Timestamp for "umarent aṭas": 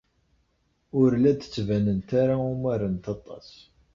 2.51-3.49